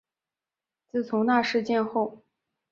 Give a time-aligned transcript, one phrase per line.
[0.89, 2.23] 自从那事件后